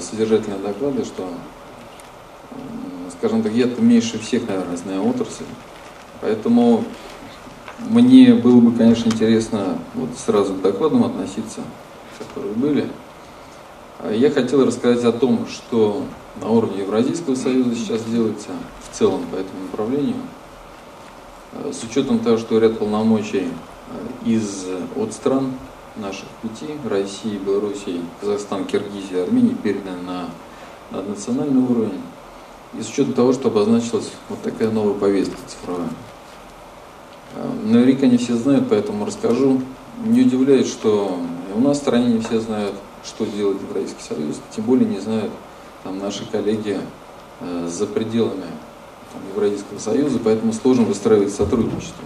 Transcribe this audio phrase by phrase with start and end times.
[0.00, 1.28] содержательные доклады, что,
[3.18, 5.44] скажем так, я-то меньше всех, наверное, знаю отрасль.
[6.20, 6.84] Поэтому
[7.88, 11.62] мне было бы, конечно, интересно вот сразу к докладам относиться,
[12.18, 12.86] которые были.
[13.98, 16.04] А я хотел рассказать о том, что
[16.40, 18.50] на уровне Евразийского союза сейчас делается
[18.88, 20.16] в целом по этому направлению.
[21.52, 23.48] А, с учетом того, что ряд полномочий
[23.90, 25.52] а, из, от стран
[26.00, 30.30] наших пяти, России, Белоруссии, Казахстан, Киргизия, Армении, переданы на,
[30.90, 32.00] на национальный уровень.
[32.78, 35.90] И с учетом того, что обозначилась вот такая новая повестка цифровая.
[37.64, 39.60] Наверняка не все знают, поэтому расскажу.
[40.04, 41.18] Не удивляет, что
[41.54, 45.30] у нас в стране не все знают, что делает Евразийский союз, тем более не знают
[45.84, 46.78] там, наши коллеги
[47.40, 48.46] э, за пределами
[49.12, 52.04] там, Евразийского союза, поэтому сложно выстраивать сотрудничество.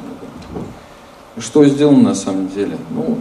[1.38, 2.78] Что сделано на самом деле?
[2.90, 3.18] Ну,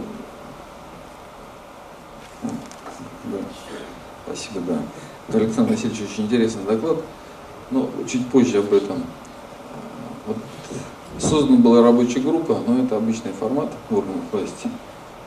[3.24, 3.38] да,
[4.26, 5.36] спасибо, да.
[5.36, 6.98] Александр Васильевич очень интересный доклад,
[7.70, 9.02] но чуть позже об этом.
[10.26, 10.36] Вот
[11.18, 14.68] Создана была рабочая группа, но это обычный формат органов власти,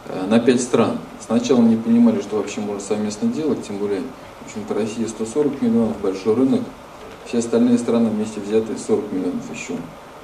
[0.06, 0.98] э, на пять стран.
[1.20, 4.02] Сначала не понимали, что вообще можно совместно делать, тем более,
[4.42, 6.62] в общем-то, Россия 140 миллионов, большой рынок,
[7.26, 9.76] все остальные страны вместе взятые 40 миллионов еще.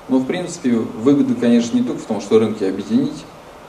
[0.09, 3.25] Но, в принципе, выгода, конечно, не только в том, что рынки объединить,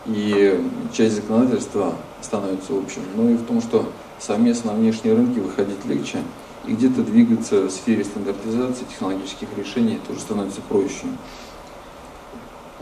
[0.07, 0.61] и
[0.93, 6.19] часть законодательства становится общим, но и в том, что совместно на внешние рынки выходить легче,
[6.67, 11.05] и где-то двигаться в сфере стандартизации технологических решений тоже становится проще.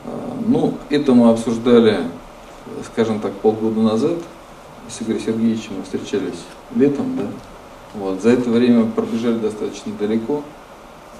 [0.04, 1.98] А, ну, это мы обсуждали,
[2.92, 4.18] скажем так, полгода назад.
[4.88, 7.26] С Игорем Сергеевичем мы встречались летом, да.
[7.94, 8.22] Вот.
[8.22, 10.42] За это время пробежали достаточно далеко.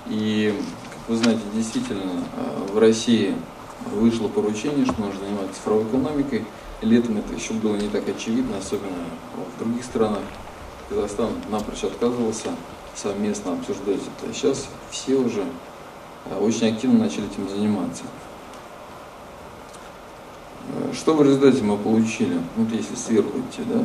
[0.08, 0.54] И,
[0.90, 3.34] как вы знаете, действительно, а, в России
[3.90, 6.44] вышло поручение, что нужно заниматься цифровой экономикой.
[6.80, 9.04] Летом это еще было не так очевидно, особенно
[9.56, 10.22] в других странах.
[10.88, 12.48] Казахстан напрочь отказывался
[12.94, 14.32] совместно обсуждать это.
[14.34, 15.44] Сейчас все уже
[16.30, 18.04] а, очень активно начали этим заниматься.
[20.68, 22.40] Э, что в результате мы получили?
[22.56, 23.84] Вот если сверху идти, да?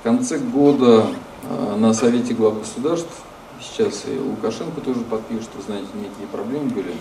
[0.00, 1.06] В конце года
[1.42, 3.22] э, на Совете глав государств,
[3.60, 6.92] сейчас и Лукашенко тоже подпишет, вы знаете, некие проблемы были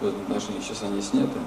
[0.00, 1.38] в сейчас они сняты,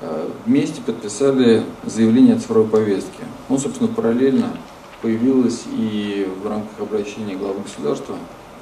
[0.00, 3.24] э, вместе подписали заявление о цифровой повестке.
[3.48, 4.56] Ну, собственно, параллельно
[5.00, 8.16] появилась и в рамках обращения главы государства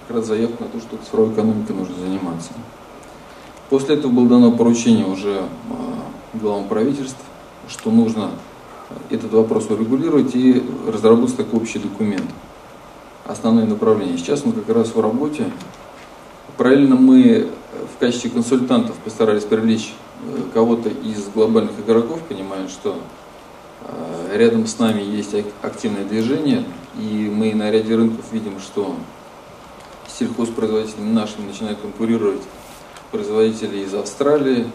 [0.06, 2.52] как раз заявка на то, что цифровой экономикой нужно заниматься.
[3.68, 5.44] После этого было дано поручение уже
[6.34, 7.20] главам правительств
[7.70, 8.30] что нужно
[9.08, 12.28] этот вопрос урегулировать и разработать такой общий документ.
[13.24, 14.18] Основные направления.
[14.18, 15.50] Сейчас мы как раз в работе.
[16.56, 19.92] Параллельно мы в качестве консультантов постарались привлечь
[20.24, 22.96] э, кого-то из глобальных игроков, понимая, что
[23.82, 26.64] э, рядом с нами есть активное движение,
[26.98, 28.94] и мы на ряде рынков видим, что
[30.08, 32.42] сельхозпроизводители нашими начинают конкурировать
[33.10, 34.66] производители из Австралии,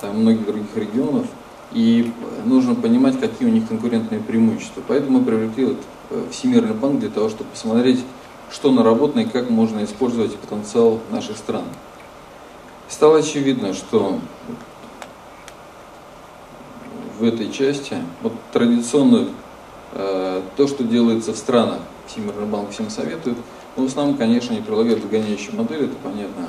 [0.00, 1.26] там многих других регионов–
[1.74, 2.12] и
[2.44, 4.82] нужно понимать, какие у них конкурентные преимущества.
[4.86, 5.78] Поэтому мы привлекли вот
[6.10, 8.04] э, Всемирный банк для того, чтобы посмотреть,
[8.50, 11.64] что наработано и как можно использовать потенциал наших стран.
[12.92, 14.20] Стало очевидно, что
[17.18, 19.28] в этой части, вот традиционно
[19.92, 23.38] э, то, что делается в странах, Всемирный банк всем советует,
[23.76, 26.48] но в основном, конечно, они предлагают догоняющую модель, это понятно,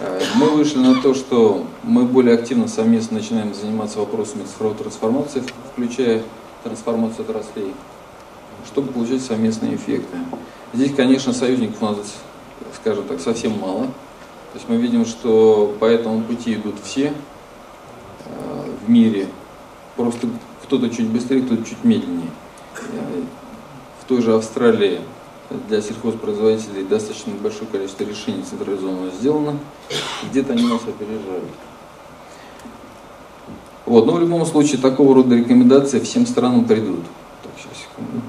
[0.00, 5.42] Э, мы вышли на то, что мы более активно совместно начинаем заниматься вопросами цифровой трансформации,
[5.72, 6.22] включая
[6.64, 7.74] трансформацию отраслей,
[8.66, 10.16] чтобы получать совместные эффекты.
[10.72, 12.14] Здесь, конечно, союзников у нас,
[12.76, 13.88] скажем так, совсем мало.
[14.52, 17.12] То есть мы видим, что по этому пути идут все
[18.24, 19.28] э, в мире.
[19.96, 20.28] Просто
[20.64, 22.30] кто-то чуть быстрее, кто-то чуть медленнее.
[24.00, 25.00] В той же Австралии
[25.68, 29.58] для сельхозпроизводителей достаточно большое количество решений централизованно сделано.
[30.30, 31.44] Где-то они нас опережают.
[33.86, 37.00] Вот, но в любом случае такого рода рекомендации всем странам придут.
[37.42, 38.22] Так, сейчас, секунду.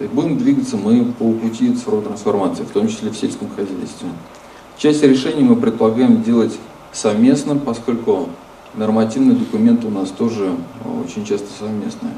[0.00, 4.08] И будем двигаться мы по пути цифровой трансформации, в том числе в сельском хозяйстве.
[4.78, 6.58] Часть решений мы предполагаем делать
[6.92, 8.30] совместно, поскольку
[8.74, 10.54] нормативные документы у нас тоже
[11.04, 12.14] очень часто совместные.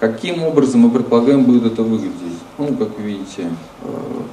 [0.00, 2.38] Каким образом мы предполагаем будет это выглядеть?
[2.56, 3.50] Ну, как вы видите,
[3.82, 3.88] э,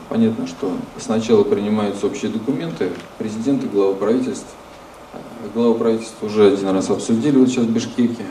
[0.10, 4.46] понятно, что сначала принимаются общие документы, президент и глава правительств.
[5.14, 5.18] Э,
[5.56, 8.26] глава правительства уже один раз обсудили вот сейчас в Бишкеке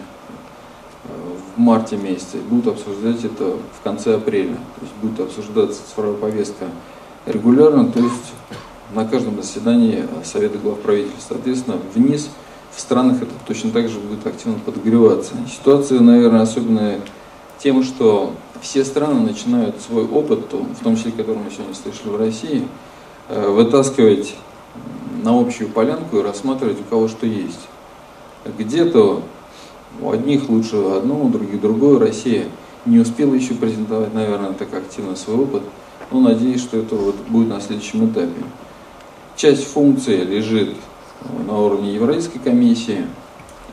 [1.56, 2.38] в марте месяце.
[2.48, 4.54] Будут обсуждать это в конце апреля.
[4.54, 6.66] То есть будет обсуждаться цифровая повестка
[7.26, 8.32] регулярно, то есть
[8.94, 11.26] на каждом заседании Совета глав правительств.
[11.28, 12.28] Соответственно, вниз
[12.74, 15.32] в странах это точно так же будет активно подогреваться.
[15.50, 17.00] Ситуация, наверное, особенная
[17.58, 22.16] тем, что все страны начинают свой опыт, в том числе, который мы сегодня слышали в
[22.16, 22.66] России,
[23.28, 24.34] э, вытаскивать
[25.22, 27.60] на общую полянку и рассматривать, у кого что есть.
[28.58, 29.22] Где-то
[30.00, 31.98] у одних лучше одно, у других другое.
[31.98, 32.46] Россия
[32.86, 35.62] не успела еще презентовать, наверное, так активно свой опыт,
[36.10, 38.42] но надеюсь, что это вот будет на следующем этапе.
[39.36, 40.76] Часть функций лежит
[41.46, 43.06] на уровне Евразийской комиссии,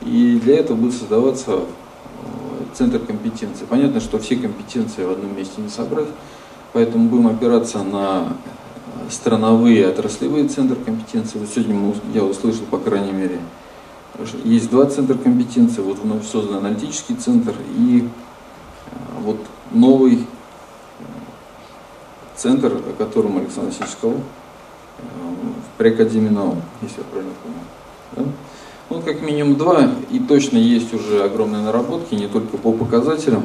[0.04, 1.60] и для этого будет создаваться э,
[2.74, 3.64] центр компетенции.
[3.68, 6.08] Понятно, что все компетенции в одном месте не собрать,
[6.72, 8.36] поэтому будем опираться на
[9.10, 11.38] страновые отраслевые центры компетенции.
[11.38, 13.38] Вот сегодня я услышал, по крайней мере,
[14.44, 19.38] есть два центра компетенции, вот вновь создан аналитический центр и э, вот
[19.72, 21.04] новый э,
[22.36, 25.02] центр, о котором Александр Васильевич сказал, э,
[25.78, 27.58] при Академии наук, если я правильно помню.
[28.16, 28.32] Да?
[28.90, 33.44] Ну, как минимум два, и точно есть уже огромные наработки, не только по показателям,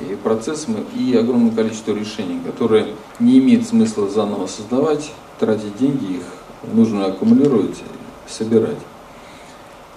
[0.00, 2.86] и процессам, и огромное количество решений, которые
[3.20, 6.24] не имеет смысла заново создавать, тратить деньги, их
[6.72, 7.82] нужно аккумулировать,
[8.26, 8.78] собирать.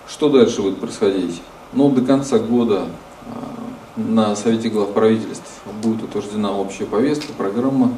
[0.07, 1.41] Что дальше будет происходить?
[1.73, 2.87] Ну, до конца года
[3.27, 7.91] а, на Совете глав правительств будет утверждена общая повестка, программа.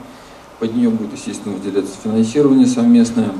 [0.59, 3.31] Под нее будет, естественно, выделяться финансирование совместное.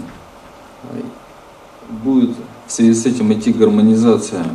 [1.90, 2.32] Будет
[2.68, 4.46] в связи с этим идти гармонизация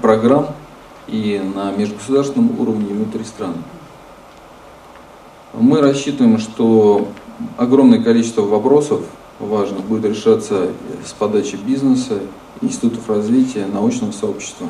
[0.00, 0.48] программ
[1.06, 3.54] и на межгосударственном уровне и внутри стран.
[5.52, 7.08] Мы рассчитываем, что
[7.58, 9.02] огромное количество вопросов
[9.38, 10.70] важных будет решаться
[11.04, 12.20] с подачи бизнеса,
[12.60, 14.68] институтов развития, научного сообщества,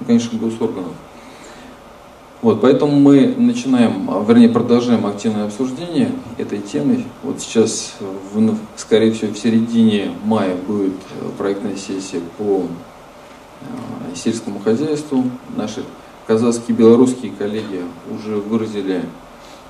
[0.00, 0.92] и, конечно, госорганов.
[2.42, 7.04] Вот, поэтому мы начинаем, вернее, продолжаем активное обсуждение этой темы.
[7.22, 10.94] Вот сейчас, в, скорее всего, в середине мая будет
[11.38, 12.64] проектная сессия по
[13.62, 15.24] Э, сельскому хозяйству.
[15.56, 15.84] Наши
[16.26, 19.04] казахские и белорусские коллеги уже выразили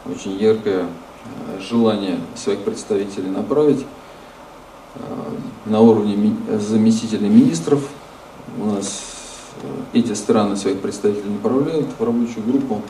[0.06, 3.84] очень яркое э, желание своих представителей направить э,
[5.66, 7.88] на уровне заместителей министров.
[8.58, 9.02] У нас
[9.92, 12.82] эти страны своих представителей направляют в рабочую группу.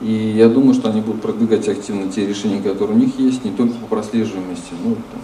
[0.00, 3.50] И я думаю, что они будут продвигать активно те решения, которые у них есть, не
[3.50, 5.20] только по прослеживаемости, но там,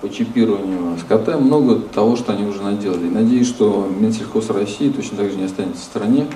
[0.00, 3.08] по чипированию скота, много того, что они уже наделали.
[3.08, 6.26] Надеюсь, что Минсельхоз России точно так же не останется в стороне,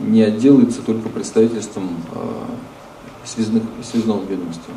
[0.00, 2.18] не отделается только представительством э,
[3.24, 4.74] связных, связного ведомства.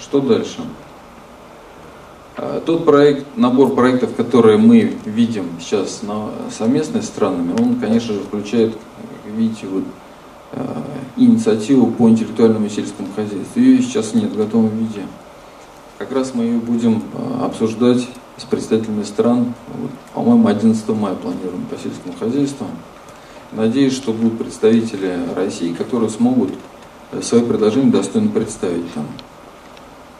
[0.00, 0.60] Что дальше?
[2.36, 8.14] Э, тот проект, набор проектов, которые мы видим сейчас на, совместно с странами, он, конечно
[8.14, 9.84] же, включает, как видите, вот
[10.52, 10.64] Э,
[11.16, 13.60] инициативу по интеллектуальному сельскому хозяйству.
[13.60, 15.02] Ее сейчас нет в готовом виде.
[15.98, 21.66] Как раз мы ее будем э, обсуждать с представителями стран, вот, по-моему, 11 мая планируем
[21.66, 22.66] по сельскому хозяйству.
[23.52, 26.52] Надеюсь, что будут представители России, которые смогут
[27.12, 29.06] э, свои предложения достойно представить там.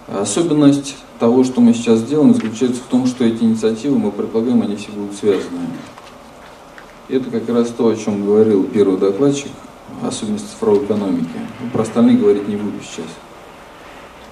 [0.08, 4.76] Особенность того, что мы сейчас делаем, заключается в том, что эти инициативы, мы предполагаем, они
[4.76, 5.67] все будут связаны.
[7.08, 9.50] Это как раз то, о чем говорил первый докладчик,
[10.03, 11.29] особенности цифровой экономики.
[11.73, 13.06] Про остальные говорить не буду сейчас.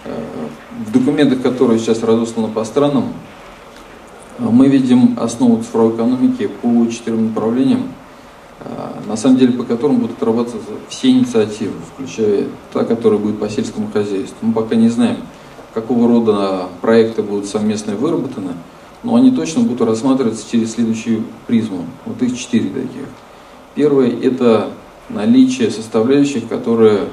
[0.04, 0.14] Э,
[0.86, 3.12] в документах, которые сейчас разосланы по странам,
[4.38, 7.88] мы видим основу цифровой экономики по четырем направлениям,
[8.60, 13.48] э, на самом деле по которым будут отрабатываться все инициативы, включая та, которая будет по
[13.48, 14.36] сельскому хозяйству.
[14.42, 15.18] Мы пока не знаем,
[15.74, 18.52] какого рода проекты будут совместно выработаны,
[19.02, 21.84] но они точно будут рассматриваться через следующую призму.
[22.06, 23.08] Вот их четыре таких.
[23.74, 24.70] Первое– это
[25.10, 27.08] наличие составляющих, которые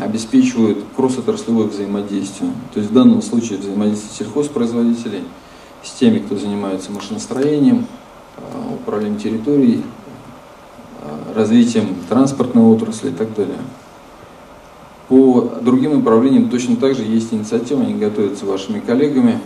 [0.00, 2.52] обеспечивают кросс-отраслевое взаимодействие.
[2.72, 5.24] То есть в данном случае взаимодействие сельхозпроизводителей
[5.82, 7.86] с теми, кто занимается машиностроением,
[8.36, 9.82] а, управлением территорией,
[11.02, 13.58] а, развитием транспортной отрасли и так далее.
[15.08, 19.40] По другим направлениям точно так же есть инициатива, они готовятся вашими коллегами.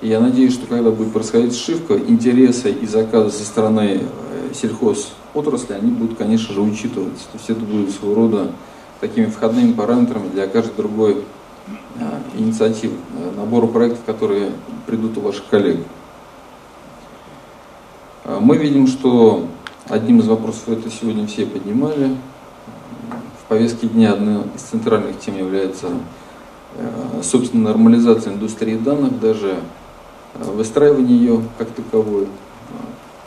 [0.00, 5.12] И я надеюсь, что когда будет происходить сшивка интереса и заказа со стороны э, сельхоз
[5.32, 7.26] отрасли, они будут, конечно же, учитываться.
[7.30, 8.50] То есть это будет своего рода
[9.00, 11.24] такими входными параметрами для каждой другой
[12.00, 14.50] а, инициативы, а, набора проектов, которые
[14.86, 15.78] придут у ваших коллег.
[18.40, 19.46] Мы видим, что
[19.88, 22.16] одним из вопросов это сегодня все поднимали.
[23.44, 25.88] В повестке дня одной из центральных тем является
[27.22, 29.56] собственно нормализация индустрии данных, даже
[30.34, 32.26] выстраивание ее как таковой.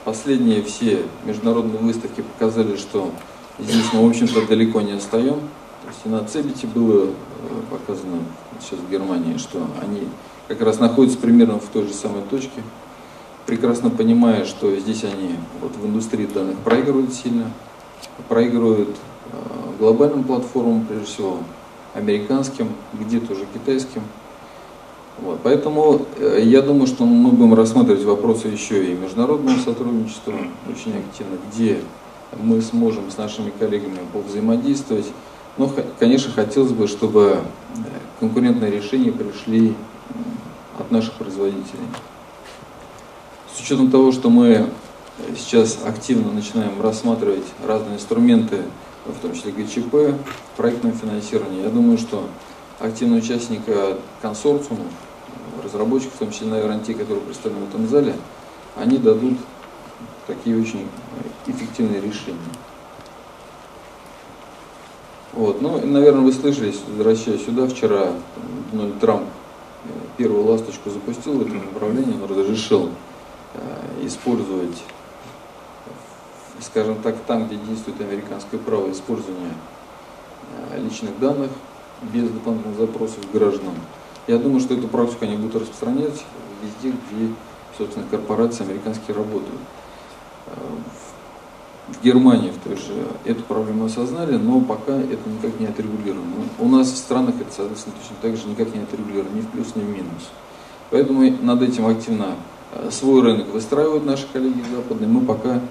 [0.03, 3.11] Последние все международные выставки показали, что
[3.59, 5.35] здесь мы, в общем-то, далеко не отстаем.
[5.35, 7.09] То есть и на Цебите было
[7.69, 8.17] показано
[8.59, 10.07] сейчас в Германии, что они
[10.47, 12.63] как раз находятся примерно в той же самой точке,
[13.45, 17.51] прекрасно понимая, что здесь они вот в индустрии данных проигрывают сильно,
[18.27, 18.89] проигрывают
[19.79, 21.37] глобальным платформам, прежде всего
[21.93, 24.01] американским, где-то уже китайским.
[25.19, 25.39] Вот.
[25.43, 30.33] Поэтому э, я думаю, что мы будем рассматривать вопросы еще и международного сотрудничества
[30.69, 31.79] очень активно, где
[32.39, 35.07] мы сможем с нашими коллегами повзаимодействовать.
[35.57, 37.39] Но, конечно, хотелось бы, чтобы
[37.77, 37.79] э,
[38.19, 39.73] конкурентные решения пришли
[40.77, 41.87] от наших производителей.
[43.55, 44.69] С учетом того, что мы
[45.35, 48.61] сейчас активно начинаем рассматривать разные инструменты
[49.11, 50.19] в том числе ГЧП,
[50.55, 51.63] проектное финансирование.
[51.63, 52.27] Я думаю, что
[52.79, 53.61] активный участник
[54.21, 54.87] консорциумов,
[55.63, 58.15] разработчиков, в том числе, наверное, те, которые представлены в этом зале,
[58.75, 59.37] они дадут
[60.27, 60.87] такие очень
[61.47, 62.37] эффективные решения.
[65.33, 65.61] Вот.
[65.61, 68.13] Ну, наверное, вы слышали, возвращаясь сюда, вчера
[68.71, 69.23] Дональд Трамп
[69.85, 72.89] э, первую ласточку запустил в этом направлении, он разрешил
[73.53, 74.83] э, использовать
[76.61, 79.53] скажем так, там, где действует американское право использования
[80.71, 81.51] э, личных данных
[82.01, 83.73] без дополнительных запросов граждан.
[84.27, 86.23] Я думаю, что эту практику они будут распространять
[86.61, 87.33] везде, где,
[87.77, 89.59] собственно, корпорации американские работают.
[90.47, 90.51] Э,
[91.87, 96.33] в Германии в той же эту проблему осознали, но пока это никак не отрегулировано.
[96.59, 99.73] У нас в странах это, соответственно, точно так же никак не отрегулировано, ни в плюс,
[99.75, 100.29] ни в минус.
[100.89, 102.35] Поэтому над этим активно
[102.73, 105.07] э, свой рынок выстраивают наши коллеги западные.
[105.07, 105.61] Мы пока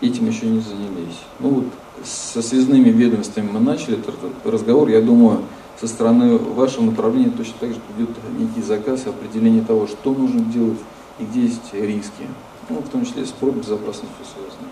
[0.00, 1.20] этим еще не занялись.
[1.40, 1.64] Ну вот
[2.04, 4.88] со связными ведомствами мы начали этот разговор.
[4.88, 5.42] Я думаю,
[5.80, 10.78] со стороны вашего направления точно так же придет некий заказ определение того, что нужно делать
[11.18, 12.28] и где есть риски.
[12.68, 14.68] Ну, в том числе с безопасностью связаны.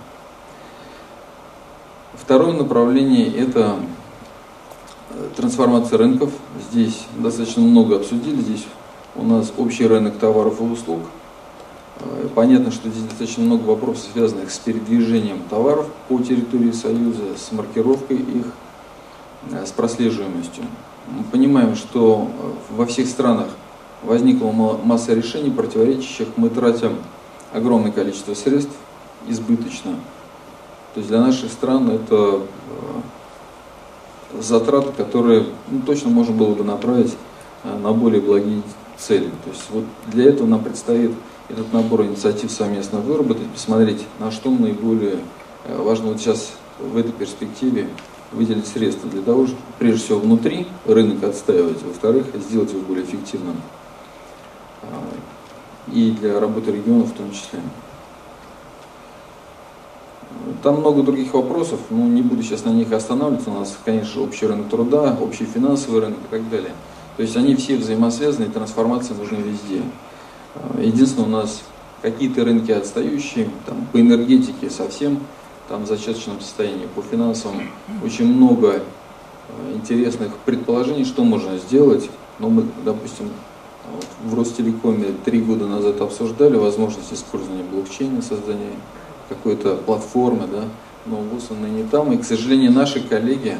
[2.14, 3.76] Второе направление– это
[5.10, 6.30] э, трансформация рынков.
[6.70, 8.40] Здесь достаточно много обсудили.
[8.40, 8.66] Здесь
[9.14, 11.00] у нас общий рынок товаров и услуг–
[12.34, 18.18] понятно, что здесь достаточно много вопросов, связанных с передвижением товаров по территории Союза, с маркировкой
[18.18, 18.46] их,
[19.50, 20.64] э, с прослеживаемостью.
[21.08, 23.48] Мы понимаем, что э, во всех странах
[24.02, 26.28] возникла масса решений, противоречащих.
[26.36, 26.96] Мы тратим
[27.52, 28.72] огромное количество средств
[29.28, 29.92] избыточно.
[30.94, 32.40] То есть для наших стран это
[34.40, 37.16] затраты, которые ну, точно можно было бы направить
[37.64, 38.62] на более благие
[38.98, 39.30] цели.
[39.44, 41.12] То есть вот для этого нам предстоит
[41.52, 45.18] этот набор инициатив совместно выработать, посмотреть, на что наиболее
[45.64, 47.88] э, важно вот сейчас в этой перспективе
[48.32, 53.56] выделить средства для того, чтобы прежде всего внутри рынок отстаивать, во-вторых, сделать его более эффективным
[54.82, 54.86] а,
[55.92, 57.60] и для работы регионов в том числе.
[60.62, 63.50] Там много других вопросов, но не буду сейчас на них останавливаться.
[63.50, 66.72] У нас, конечно, общий рынок труда, общий финансовый рынок и так далее.
[67.16, 69.82] То есть они все взаимосвязаны, и трансформация нужна везде.
[70.78, 71.62] Единственное, у нас
[72.02, 75.20] какие-то рынки отстающие, там, по энергетике совсем
[75.68, 77.70] там в зачаточном состоянии, по финансовым
[78.04, 78.82] очень много
[79.48, 82.10] э, интересных предположений, что можно сделать.
[82.38, 83.30] Но мы, допустим,
[83.94, 88.72] вот в Ростелекоме три года назад обсуждали возможность использования блокчейна, создания
[89.28, 90.64] какой-то платформы, да,
[91.06, 92.12] но ВУЗ он и не там.
[92.12, 93.56] И, к сожалению, наши коллеги,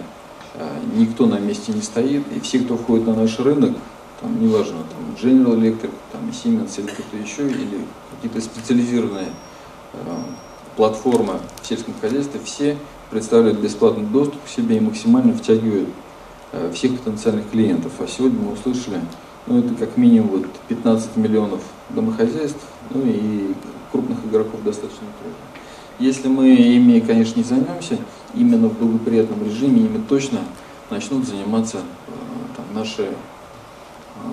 [0.55, 3.77] э, никто на месте не стоит, и все, кто входит на наш рынок,
[4.23, 7.81] там, неважно, там, General Electric, там, Siemens или кто-то еще, или
[8.12, 9.29] какие-то специализированные
[9.93, 9.99] э,
[10.76, 12.79] платформы в сельском хозяйстве, все
[13.11, 15.88] представляют бесплатный доступ к себе и максимально втягивают
[16.52, 17.93] э, всех потенциальных клиентов.
[17.99, 19.00] А сегодня мы услышали,
[19.47, 21.61] ну, это как минимум вот 15 миллионов
[21.91, 23.55] домохозяйств, ну и
[23.91, 25.35] крупных игроков достаточно тоже.
[25.99, 27.99] Если мы ими, конечно, не займемся,
[28.35, 30.41] именно в благоприятном режиме, ими точно
[30.91, 32.12] начнут заниматься э,
[32.57, 33.09] там, наши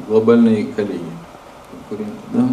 [0.07, 1.01] глобальные коллеги,
[1.71, 2.19] конкуренты.
[2.33, 2.49] Да?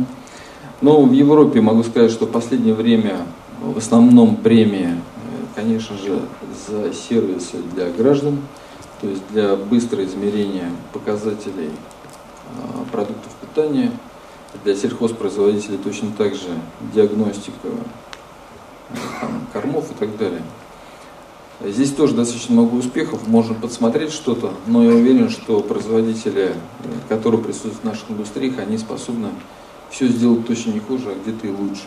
[0.81, 3.27] Но в Европе могу сказать, что в последнее время
[3.61, 6.21] в основном премия, э, конечно же,
[6.69, 8.39] за сервисы для граждан,
[9.01, 11.71] то есть для быстрого измерения показателей
[12.49, 13.93] а, продуктов питания,
[14.65, 16.49] для сельхозпроизводителей точно так же
[16.95, 17.69] диагностика
[18.91, 20.43] э, там, кормов и так далее.
[21.65, 26.55] Здесь тоже достаточно много успехов, можно подсмотреть что-то, но я уверен, что производители,
[27.09, 29.29] которые присутствуют в наших индустриях, они способны
[29.91, 31.87] все сделать точно не хуже, а где-то и лучше.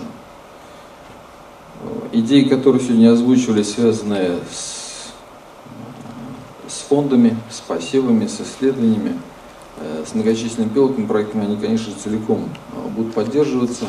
[2.12, 5.12] Идеи, которые сегодня озвучивали, связанные с,
[6.68, 9.20] с фондами, с посевами, с исследованиями,
[9.78, 13.86] э, с многочисленными пилотными проектами, они, конечно, целиком э, будут поддерживаться.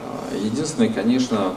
[0.00, 1.52] Э, единственное, конечно,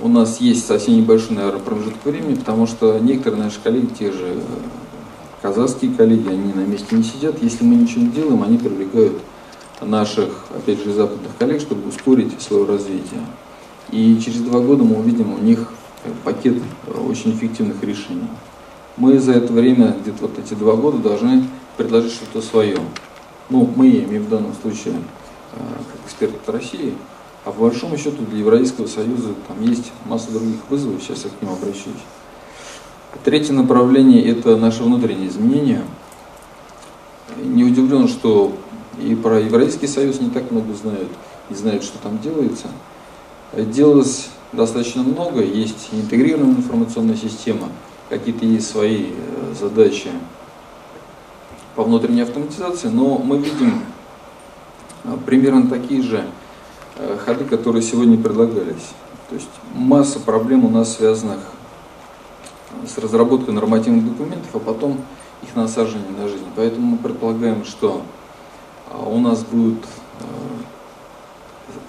[0.00, 4.40] у нас есть совсем небольшой, наверное, промежуток времени, потому что некоторые наши коллеги, те же
[5.42, 7.42] казахские коллеги, они на месте не сидят.
[7.42, 9.14] Если мы ничего не делаем, они привлекают
[9.80, 13.24] наших, опять же, западных коллег, чтобы ускорить свое развитие.
[13.90, 15.72] И через два года мы увидим у них
[16.24, 16.62] пакет
[17.08, 18.28] очень эффективных решений.
[18.96, 21.44] Мы за это время, где-то вот эти два года, должны
[21.76, 22.78] предложить что-то свое.
[23.50, 24.94] Ну, мы, я в данном случае,
[25.54, 26.94] э, как эксперт от России,
[27.48, 31.40] а по большому счету для Евразийского союза там есть масса других вызовов, сейчас я к
[31.40, 32.02] ним обращусь.
[33.24, 35.82] Третье направление– это наши внутренние изменения.
[37.42, 38.52] Не удивлен, что
[39.02, 41.08] и про Евразийский союз не так много знают,
[41.48, 42.66] не знают, что там делается.
[43.54, 47.70] Делалось достаточно много, есть интегрированная информационная система,
[48.10, 50.10] какие-то есть свои э, задачи
[51.74, 53.84] по внутренней автоматизации, но мы видим
[55.04, 56.26] э, примерно такие же
[57.24, 58.90] ходы, которые сегодня предлагались.
[59.28, 61.40] То есть масса проблем у нас связанных
[62.86, 64.98] с разработкой нормативных документов, а потом
[65.42, 66.46] их насаживание на жизнь.
[66.56, 68.02] Поэтому мы предполагаем, что
[69.06, 69.84] у нас будет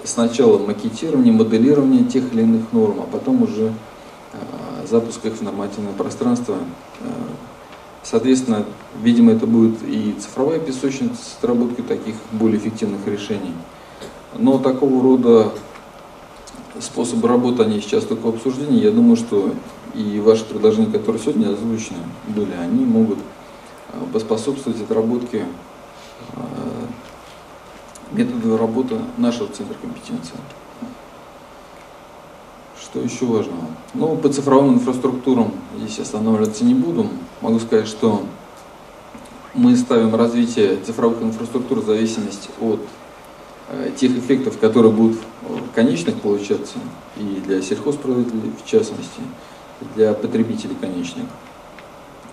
[0.04, 3.72] сначала макетирование, моделирование тех или иных норм, а потом уже
[4.88, 6.56] запуск их в нормативное пространство.
[8.02, 8.64] Соответственно,
[9.02, 13.54] видимо, это будет и цифровая песочница с отработкой таких более эффективных решений.
[14.38, 15.52] Но такого рода
[16.78, 18.82] способы работы, они сейчас только в обсуждении.
[18.82, 19.52] Я думаю, что
[19.94, 23.18] и ваши предложения, которые сегодня озвучены были, они могут
[24.12, 25.46] поспособствовать отработке
[28.12, 30.34] методов работы нашего центра компетенции.
[32.80, 33.66] Что еще важного?
[33.94, 37.06] Ну, по цифровым инфраструктурам здесь останавливаться не буду.
[37.40, 38.22] Могу сказать, что
[39.54, 42.80] мы ставим развитие цифровых инфраструктур в зависимости от
[43.98, 45.18] тех эффектов, которые будут
[45.74, 46.78] конечных получаться,
[47.16, 49.20] и для сельхозпроизводителей в частности,
[49.80, 51.26] и для потребителей конечных.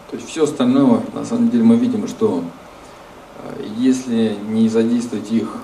[0.09, 2.43] То есть все остальное, на самом деле, мы видим, что
[3.39, 5.57] э, если не задействовать их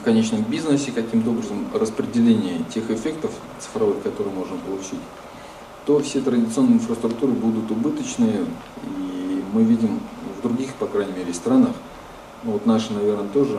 [0.00, 5.00] в конечном бизнесе, каким-то образом распределение тех эффектов цифровых, которые можно получить,
[5.86, 8.46] то все традиционные инфраструктуры будут убыточные,
[8.86, 10.00] и мы видим
[10.38, 11.72] в других, по крайней мере, странах,
[12.44, 13.58] ну вот наши, наверное, тоже,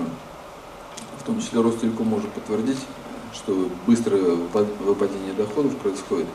[1.26, 2.78] в том числе Ростелеком может подтвердить,
[3.34, 6.28] что быстрое выпадение доходов происходит.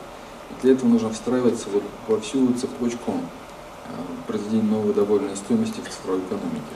[0.49, 3.89] И для этого нужно встраиваться вот во всю цепочку э,
[4.27, 6.75] произведения новой добавленной стоимости в цифровой экономике.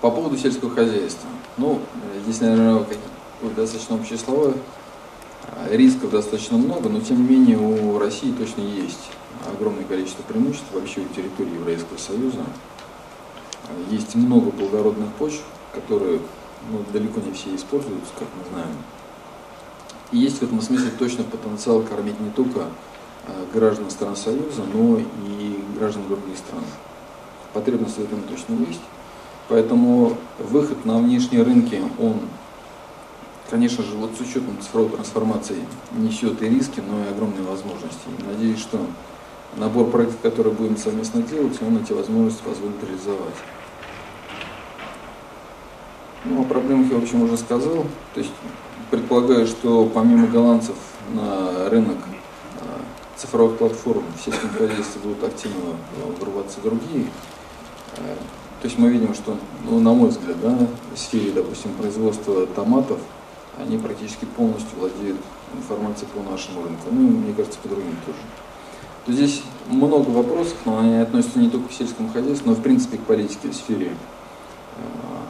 [0.00, 1.28] По поводу сельского хозяйства.
[1.58, 1.78] Ну,
[2.24, 2.84] здесь, наверное,
[3.54, 4.54] достаточно общие слова.
[5.70, 9.10] Рисков достаточно много, но тем не менее у России точно есть
[9.48, 12.44] огромное количество преимуществ вообще у территории Евразийского Союза.
[13.90, 15.42] Есть много плодородных почв,
[15.80, 16.20] которые
[16.70, 18.76] ну, далеко не все используются, как мы знаем.
[20.10, 22.60] И есть в этом смысле точно потенциал кормить не только
[23.26, 26.62] а, граждан стран Союза, но и граждан других стран.
[27.52, 28.80] Потребность в этом точно есть.
[29.48, 32.20] Поэтому выход на внешние рынки, он,
[33.48, 38.08] конечно же, вот с учетом цифровой трансформации несет и риски, но и огромные возможности.
[38.26, 38.78] Надеюсь, что
[39.56, 43.34] набор проектов, которые будем совместно делать, он эти возможности позволит реализовать.
[46.28, 47.86] Ну, о проблемах я, в общем, уже сказал.
[48.14, 48.32] То есть
[48.90, 50.76] предполагаю, что помимо голландцев
[51.14, 51.96] на рынок
[52.60, 52.80] а,
[53.16, 55.76] цифровых платформ в сельском хозяйстве будут активно
[56.20, 57.06] врываться другие.
[57.96, 58.16] А,
[58.60, 60.58] то есть мы видим, что, ну, на мой взгляд, да,
[60.94, 62.98] в сфере, допустим, производства томатов,
[63.58, 65.20] они практически полностью владеют
[65.56, 66.88] информацией по нашему рынку.
[66.90, 68.18] Ну, мне кажется, по другим тоже.
[69.06, 72.98] То здесь много вопросов, но они относятся не только к сельскому хозяйству, но в принципе
[72.98, 73.92] к политике в сфере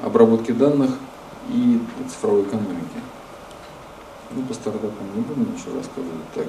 [0.03, 0.93] обработки данных
[1.51, 2.99] и цифровой экономики.
[4.31, 6.33] Ну, по стартапам не буду ничего рассказывать.
[6.35, 6.47] Так,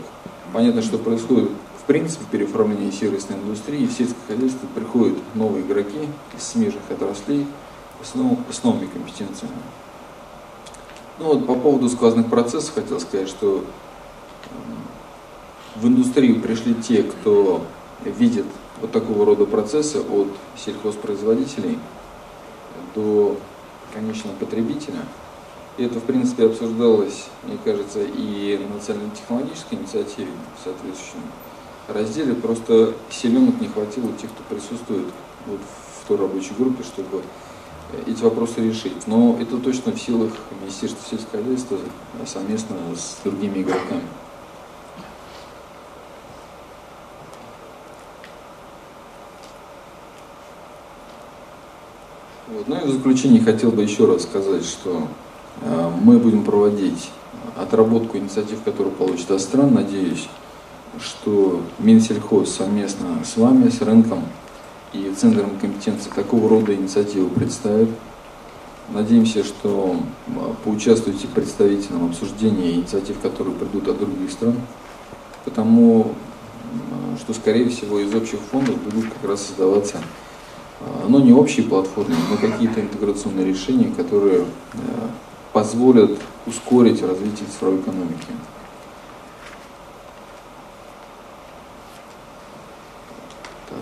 [0.54, 1.52] понятно, что происходит
[1.90, 6.08] принципе переоформления сервисной индустрии в сельское хозяйство приходят новые игроки
[6.38, 7.48] из смежных отраслей
[8.04, 9.56] с, нов, с новыми компетенциями.
[11.18, 13.66] Ну вот по поводу сквозных процессов хотел сказать, что
[15.78, 17.64] в индустрию пришли те, кто
[18.06, 18.46] видит
[18.82, 20.28] вот такого рода процессы от
[20.64, 21.80] сельхозпроизводителей
[22.96, 23.38] до
[23.94, 25.00] конечного потребителя.
[25.78, 30.28] И это, в принципе, обсуждалось, мне кажется, и на национально-технологической инициативе
[30.64, 31.22] соответствующем
[31.88, 32.36] разделе.
[32.36, 35.08] Просто силенок не хватило тех, кто присутствует
[35.48, 37.24] вот в той рабочей группе, чтобы
[38.06, 39.08] эти вопросы решить.
[39.08, 41.78] Но это точно в силах Министерства сельского хозяйства
[42.26, 44.04] совместно с другими игроками.
[52.52, 52.68] Вот.
[52.68, 55.08] Ну и в заключение хотел бы еще раз сказать, что
[55.62, 57.12] э, мы будем проводить
[57.56, 60.28] отработку инициатив, которые получат от стран, надеюсь,
[61.00, 64.24] что Минсельхоз совместно с вами, с рынком
[64.94, 67.90] и Центром компетенции такого рода инициативы представит.
[68.92, 69.98] Надеемся, что
[70.64, 74.56] поучаствуете в представительном обсуждении инициатив, которые придут от других стран,
[75.46, 76.14] потому
[77.20, 80.02] что, скорее всего, из общих фондов будут как раз создаваться,
[81.08, 84.46] ну, не общие платформы, но какие-то интеграционные решения, которые
[85.54, 88.28] позволят ускорить развитие цифровой экономики.
[93.70, 93.80] Так.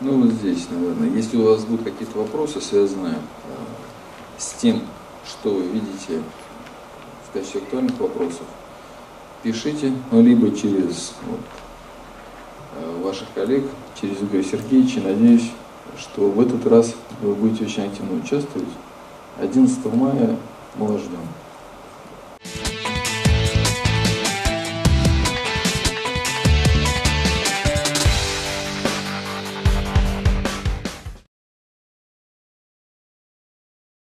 [0.00, 3.18] Ну вот здесь, наверное, если у вас будут какие-то вопросы, связанные э,
[4.38, 4.82] с тем,
[5.26, 6.22] что вы видите
[7.28, 8.46] в качестве актуальных вопросов,
[9.42, 11.40] пишите, ну, либо через вот,
[12.76, 13.64] э, ваших коллег,
[14.00, 15.00] через Игоря Сергеевича.
[15.00, 15.52] Надеюсь,
[15.98, 18.68] что в этот раз вы будете очень активно участвовать.
[19.38, 20.36] 11 мая
[20.76, 21.18] мы вас ждем.